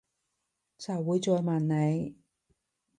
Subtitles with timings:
[0.79, 2.15] 就會再問你